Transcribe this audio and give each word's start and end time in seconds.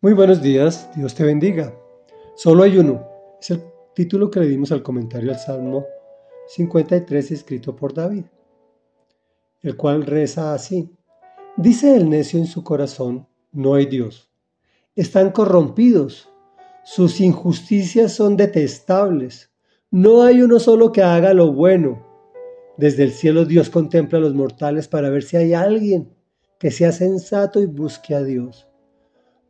Muy 0.00 0.12
buenos 0.12 0.40
días, 0.40 0.88
Dios 0.94 1.12
te 1.16 1.24
bendiga. 1.24 1.74
Solo 2.36 2.62
hay 2.62 2.78
uno. 2.78 3.04
Es 3.40 3.50
el 3.50 3.64
título 3.96 4.30
que 4.30 4.38
le 4.38 4.46
dimos 4.46 4.70
al 4.70 4.80
comentario 4.80 5.32
al 5.32 5.40
Salmo 5.40 5.86
53 6.46 7.32
escrito 7.32 7.74
por 7.74 7.92
David, 7.92 8.26
el 9.60 9.76
cual 9.76 10.06
reza 10.06 10.54
así. 10.54 10.96
Dice 11.56 11.96
el 11.96 12.08
necio 12.08 12.38
en 12.38 12.46
su 12.46 12.62
corazón, 12.62 13.26
no 13.50 13.74
hay 13.74 13.86
Dios. 13.86 14.30
Están 14.94 15.32
corrompidos, 15.32 16.30
sus 16.84 17.20
injusticias 17.20 18.12
son 18.12 18.36
detestables. 18.36 19.50
No 19.90 20.22
hay 20.22 20.42
uno 20.42 20.60
solo 20.60 20.92
que 20.92 21.02
haga 21.02 21.34
lo 21.34 21.52
bueno. 21.52 22.06
Desde 22.76 23.02
el 23.02 23.10
cielo 23.10 23.46
Dios 23.46 23.68
contempla 23.68 24.18
a 24.18 24.22
los 24.22 24.34
mortales 24.34 24.86
para 24.86 25.10
ver 25.10 25.24
si 25.24 25.38
hay 25.38 25.54
alguien 25.54 26.14
que 26.60 26.70
sea 26.70 26.92
sensato 26.92 27.60
y 27.60 27.66
busque 27.66 28.14
a 28.14 28.22
Dios 28.22 28.67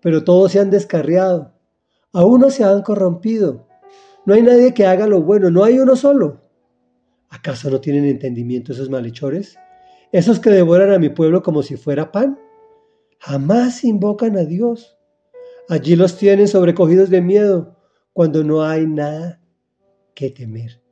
pero 0.00 0.24
todos 0.24 0.52
se 0.52 0.60
han 0.60 0.70
descarriado. 0.70 1.54
A 2.12 2.24
uno 2.24 2.50
se 2.50 2.64
han 2.64 2.82
corrompido. 2.82 3.66
No 4.24 4.34
hay 4.34 4.42
nadie 4.42 4.74
que 4.74 4.86
haga 4.86 5.06
lo 5.06 5.22
bueno, 5.22 5.50
no 5.50 5.64
hay 5.64 5.78
uno 5.78 5.96
solo. 5.96 6.42
¿Acaso 7.30 7.70
no 7.70 7.80
tienen 7.80 8.04
entendimiento 8.04 8.72
esos 8.72 8.90
malhechores? 8.90 9.56
Esos 10.12 10.40
que 10.40 10.50
devoran 10.50 10.92
a 10.92 10.98
mi 10.98 11.10
pueblo 11.10 11.42
como 11.42 11.62
si 11.62 11.76
fuera 11.76 12.10
pan. 12.12 12.38
Jamás 13.20 13.84
invocan 13.84 14.36
a 14.36 14.44
Dios. 14.44 14.98
Allí 15.68 15.96
los 15.96 16.16
tienen 16.16 16.48
sobrecogidos 16.48 17.10
de 17.10 17.20
miedo 17.20 17.76
cuando 18.12 18.42
no 18.42 18.62
hay 18.62 18.86
nada 18.86 19.40
que 20.14 20.30
temer. 20.30 20.82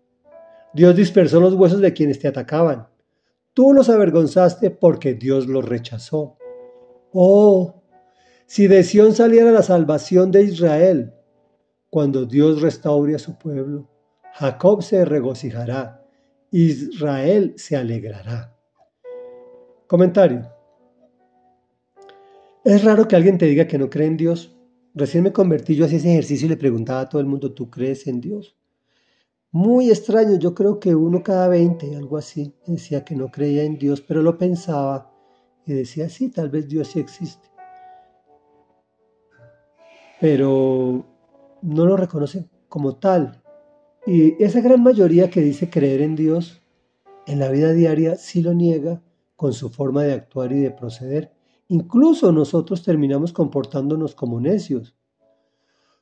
Dios 0.75 0.95
dispersó 0.95 1.41
los 1.41 1.55
huesos 1.55 1.81
de 1.81 1.95
quienes 1.95 2.19
te 2.19 2.29
atacaban. 2.29 2.89
Tú 3.55 3.73
los 3.73 3.89
avergonzaste 3.89 4.71
porque 4.71 5.15
Dios 5.15 5.47
los 5.47 5.65
rechazó. 5.65 6.37
Oh, 7.13 7.83
si 8.47 8.69
de 8.69 8.85
Sión 8.85 9.13
saliera 9.13 9.51
la 9.51 9.63
salvación 9.63 10.31
de 10.31 10.45
Israel, 10.45 11.13
cuando 11.91 12.27
Dios 12.27 12.63
restaure 12.63 13.17
a 13.17 13.19
su 13.19 13.37
pueblo, 13.37 13.91
Jacob 14.35 14.83
se 14.83 15.05
regocijará, 15.05 16.07
Israel 16.53 17.55
se 17.57 17.77
alegrará. 17.77 18.57
Comentario. 19.89 20.49
Es 22.65 22.85
raro 22.85 23.09
que 23.09 23.17
alguien 23.17 23.37
te 23.37 23.47
diga 23.47 23.67
que 23.67 23.79
no 23.79 23.91
cree 23.91 24.07
en 24.07 24.17
Dios. 24.17 24.57
Recién 24.95 25.25
me 25.25 25.33
convertí 25.33 25.75
yo 25.75 25.85
hacía 25.85 25.99
ese 25.99 26.11
ejercicio 26.13 26.47
y 26.47 26.51
le 26.51 26.57
preguntaba 26.57 27.01
a 27.01 27.09
todo 27.09 27.21
el 27.21 27.27
mundo, 27.27 27.53
¿tú 27.53 27.69
crees 27.69 28.07
en 28.07 28.21
Dios? 28.21 28.57
Muy 29.51 29.91
extraño, 29.91 30.39
yo 30.39 30.55
creo 30.55 30.79
que 30.79 30.95
uno 30.95 31.23
cada 31.23 31.49
20, 31.49 31.97
algo 31.97 32.17
así, 32.17 32.55
decía 32.67 33.05
que 33.05 33.17
no 33.17 33.29
creía 33.29 33.65
en 33.65 33.77
Dios, 33.79 34.01
pero 34.01 34.23
lo 34.23 34.39
pensaba 34.39 35.13
y 35.67 35.73
decía, 35.73 36.09
sí, 36.09 36.31
tal 36.31 36.49
vez 36.49 36.69
Dios 36.69 36.89
sí 36.89 37.01
existe 37.01 37.56
pero 40.21 41.05
no 41.63 41.87
lo 41.87 41.97
reconocen 41.97 42.49
como 42.69 42.97
tal. 42.97 43.43
Y 44.07 44.43
esa 44.43 44.61
gran 44.61 44.83
mayoría 44.83 45.31
que 45.31 45.41
dice 45.41 45.69
creer 45.69 46.01
en 46.01 46.17
Dios, 46.17 46.63
en 47.27 47.41
la 47.41 47.51
vida 47.51 47.73
diaria 47.73 48.17
sí 48.17 48.41
lo 48.41 48.55
niega 48.55 49.03
con 49.35 49.53
su 49.53 49.69
forma 49.69 50.05
de 50.05 50.13
actuar 50.15 50.53
y 50.53 50.61
de 50.61 50.71
proceder. 50.71 51.33
Incluso 51.69 52.31
nosotros 52.33 52.83
terminamos 52.83 53.33
comportándonos 53.33 54.15
como 54.15 54.41
necios. 54.41 54.95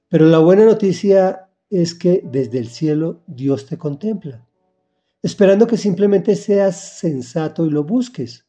Pero 0.09 0.27
la 0.27 0.39
buena 0.39 0.67
noticia 0.67 1.49
es 1.71 1.95
que 1.95 2.23
desde 2.25 2.59
el 2.59 2.69
cielo 2.69 3.23
Dios 3.27 3.67
te 3.67 3.79
contempla, 3.79 4.47
esperando 5.23 5.67
que 5.67 5.79
simplemente 5.79 6.37
seas 6.37 6.99
sensato 6.99 7.65
y 7.65 7.71
lo 7.71 7.85
busques. 7.85 8.47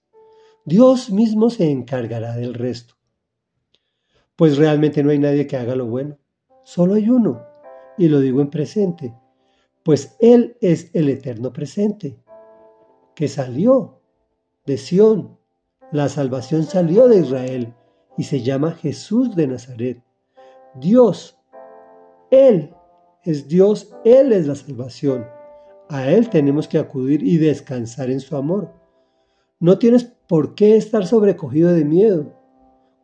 Dios 0.65 1.09
mismo 1.09 1.49
se 1.49 1.71
encargará 1.71 2.35
del 2.35 2.53
resto 2.53 2.94
pues 4.35 4.57
realmente 4.57 5.03
no 5.03 5.11
hay 5.11 5.19
nadie 5.19 5.47
que 5.47 5.57
haga 5.57 5.75
lo 5.75 5.85
bueno. 5.85 6.17
Solo 6.63 6.95
hay 6.95 7.09
uno, 7.09 7.43
y 7.97 8.09
lo 8.09 8.19
digo 8.19 8.41
en 8.41 8.49
presente, 8.49 9.13
pues 9.83 10.15
Él 10.19 10.57
es 10.61 10.89
el 10.93 11.09
eterno 11.09 11.53
presente, 11.53 12.17
que 13.13 13.27
salió 13.27 14.01
de 14.65 14.77
Sión. 14.77 15.37
La 15.91 16.09
salvación 16.09 16.63
salió 16.63 17.07
de 17.07 17.19
Israel 17.19 17.73
y 18.17 18.23
se 18.23 18.41
llama 18.41 18.71
Jesús 18.71 19.35
de 19.35 19.47
Nazaret. 19.47 20.03
Dios, 20.73 21.39
Él 22.31 22.73
es 23.23 23.47
Dios, 23.47 23.95
Él 24.03 24.33
es 24.33 24.47
la 24.47 24.55
salvación. 24.55 25.25
A 25.87 26.09
Él 26.09 26.29
tenemos 26.29 26.67
que 26.67 26.79
acudir 26.79 27.21
y 27.23 27.37
descansar 27.37 28.09
en 28.09 28.19
su 28.19 28.35
amor. 28.35 28.73
No 29.59 29.77
tienes 29.77 30.03
por 30.03 30.55
qué 30.55 30.75
estar 30.75 31.05
sobrecogido 31.05 31.71
de 31.71 31.85
miedo 31.85 32.33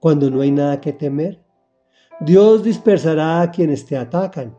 cuando 0.01 0.31
no 0.31 0.41
hay 0.41 0.51
nada 0.51 0.81
que 0.81 0.91
temer. 0.91 1.45
Dios 2.19 2.63
dispersará 2.63 3.41
a 3.41 3.51
quienes 3.51 3.85
te 3.85 3.95
atacan, 3.95 4.57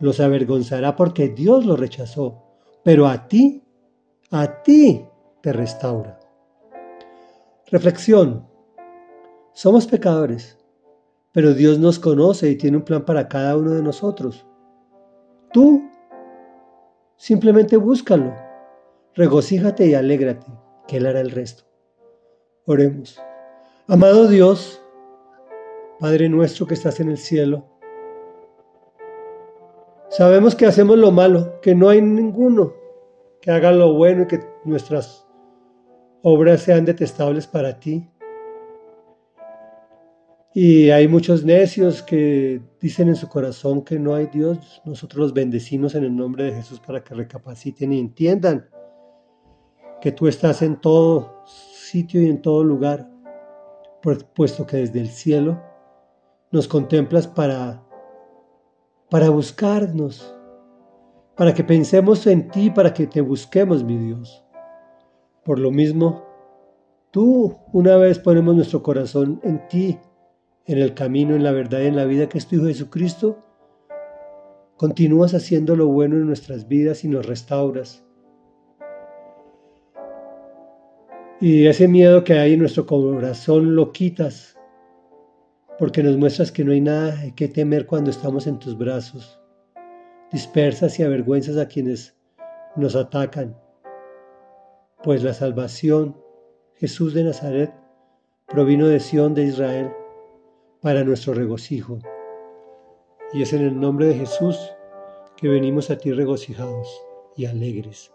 los 0.00 0.20
avergonzará 0.20 0.96
porque 0.96 1.28
Dios 1.28 1.66
los 1.66 1.78
rechazó, 1.78 2.42
pero 2.82 3.06
a 3.06 3.28
ti, 3.28 3.62
a 4.30 4.62
ti 4.62 5.04
te 5.42 5.52
restaura. 5.52 6.18
Reflexión. 7.70 8.48
Somos 9.52 9.86
pecadores, 9.86 10.58
pero 11.30 11.52
Dios 11.52 11.78
nos 11.78 11.98
conoce 11.98 12.50
y 12.50 12.56
tiene 12.56 12.78
un 12.78 12.84
plan 12.84 13.04
para 13.04 13.28
cada 13.28 13.56
uno 13.56 13.70
de 13.70 13.82
nosotros. 13.82 14.46
Tú 15.52 15.90
simplemente 17.16 17.76
búscalo, 17.76 18.34
regocíjate 19.14 19.86
y 19.86 19.94
alégrate, 19.94 20.50
que 20.88 20.96
Él 20.96 21.06
hará 21.06 21.20
el 21.20 21.30
resto. 21.30 21.64
Oremos. 22.66 23.20
Amado 23.86 24.28
Dios, 24.28 24.82
Padre 26.00 26.30
nuestro 26.30 26.66
que 26.66 26.72
estás 26.72 27.00
en 27.00 27.10
el 27.10 27.18
cielo, 27.18 27.66
sabemos 30.08 30.54
que 30.54 30.64
hacemos 30.64 30.96
lo 30.96 31.10
malo, 31.10 31.60
que 31.60 31.74
no 31.74 31.90
hay 31.90 32.00
ninguno 32.00 32.72
que 33.42 33.50
haga 33.50 33.72
lo 33.72 33.92
bueno 33.92 34.22
y 34.22 34.26
que 34.26 34.40
nuestras 34.64 35.28
obras 36.22 36.62
sean 36.62 36.86
detestables 36.86 37.46
para 37.46 37.78
ti. 37.78 38.08
Y 40.54 40.88
hay 40.88 41.06
muchos 41.06 41.44
necios 41.44 42.02
que 42.02 42.62
dicen 42.80 43.08
en 43.08 43.16
su 43.16 43.28
corazón 43.28 43.84
que 43.84 43.98
no 43.98 44.14
hay 44.14 44.28
Dios. 44.28 44.80
Nosotros 44.86 45.20
los 45.20 45.34
bendecimos 45.34 45.94
en 45.94 46.04
el 46.04 46.16
nombre 46.16 46.44
de 46.44 46.52
Jesús 46.52 46.80
para 46.80 47.04
que 47.04 47.14
recapaciten 47.14 47.92
y 47.92 48.00
entiendan 48.00 48.66
que 50.00 50.10
tú 50.10 50.26
estás 50.26 50.62
en 50.62 50.80
todo 50.80 51.44
sitio 51.44 52.22
y 52.22 52.30
en 52.30 52.40
todo 52.40 52.64
lugar 52.64 53.13
puesto 54.34 54.66
que 54.66 54.76
desde 54.78 55.00
el 55.00 55.08
cielo 55.08 55.62
nos 56.50 56.68
contemplas 56.68 57.26
para, 57.26 57.82
para 59.10 59.30
buscarnos, 59.30 60.34
para 61.36 61.54
que 61.54 61.64
pensemos 61.64 62.26
en 62.26 62.48
ti, 62.48 62.70
para 62.70 62.92
que 62.92 63.06
te 63.06 63.20
busquemos, 63.20 63.82
mi 63.82 63.96
Dios. 63.96 64.44
Por 65.44 65.58
lo 65.58 65.70
mismo, 65.70 66.22
tú 67.10 67.56
una 67.72 67.96
vez 67.96 68.18
ponemos 68.18 68.54
nuestro 68.54 68.82
corazón 68.82 69.40
en 69.42 69.66
ti, 69.68 69.98
en 70.66 70.78
el 70.78 70.94
camino, 70.94 71.34
en 71.34 71.42
la 71.42 71.52
verdad 71.52 71.80
y 71.80 71.86
en 71.86 71.96
la 71.96 72.04
vida 72.04 72.28
que 72.28 72.38
es 72.38 72.46
tu 72.46 72.56
Hijo 72.56 72.66
Jesucristo, 72.66 73.38
continúas 74.76 75.34
haciendo 75.34 75.76
lo 75.76 75.88
bueno 75.88 76.16
en 76.16 76.26
nuestras 76.26 76.68
vidas 76.68 77.04
y 77.04 77.08
nos 77.08 77.26
restauras 77.26 78.03
Y 81.40 81.66
ese 81.66 81.88
miedo 81.88 82.22
que 82.22 82.34
hay 82.34 82.52
en 82.52 82.60
nuestro 82.60 82.86
corazón 82.86 83.74
lo 83.74 83.90
quitas, 83.90 84.56
porque 85.78 86.02
nos 86.02 86.16
muestras 86.16 86.52
que 86.52 86.64
no 86.64 86.70
hay 86.70 86.80
nada 86.80 87.16
que 87.34 87.48
temer 87.48 87.86
cuando 87.86 88.10
estamos 88.10 88.46
en 88.46 88.60
tus 88.60 88.78
brazos. 88.78 89.40
Dispersas 90.30 90.98
y 91.00 91.02
avergüenzas 91.02 91.56
a 91.56 91.66
quienes 91.66 92.16
nos 92.76 92.94
atacan, 92.94 93.58
pues 95.02 95.24
la 95.24 95.34
salvación, 95.34 96.16
Jesús 96.76 97.14
de 97.14 97.24
Nazaret, 97.24 97.74
provino 98.46 98.86
de 98.86 99.00
Sión 99.00 99.34
de 99.34 99.42
Israel 99.42 99.90
para 100.80 101.02
nuestro 101.02 101.34
regocijo. 101.34 101.98
Y 103.32 103.42
es 103.42 103.52
en 103.52 103.62
el 103.62 103.78
nombre 103.78 104.06
de 104.06 104.14
Jesús 104.14 104.56
que 105.36 105.48
venimos 105.48 105.90
a 105.90 105.98
ti 105.98 106.12
regocijados 106.12 106.88
y 107.36 107.46
alegres, 107.46 108.12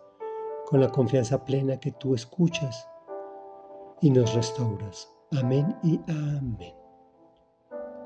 con 0.66 0.80
la 0.80 0.90
confianza 0.90 1.44
plena 1.44 1.82
que 1.82 1.92
tú 1.92 2.16
escuchas 2.16 2.88
y 4.01 4.10
nos 4.10 4.34
restauras. 4.34 5.10
Amén 5.31 5.75
y 5.84 6.00
amén. 6.07 6.79